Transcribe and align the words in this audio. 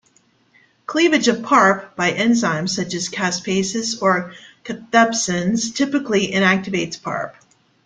Cleavage 0.87 1.27
of 1.27 1.43
Parp, 1.43 1.95
by 1.95 2.11
enzymes 2.11 2.69
such 2.69 2.95
as 2.95 3.07
caspases 3.07 4.01
or 4.01 4.33
cathepsins, 4.63 5.75
typically 5.75 6.29
inactivates 6.31 6.99
Parp. 6.99 7.33